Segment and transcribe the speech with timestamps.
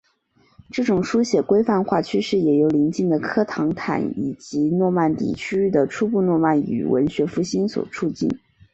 [0.71, 8.39] 这种书写规范化趋势也由临近的科唐坦以及诺曼底区域的初步诺曼语文学复兴所促进。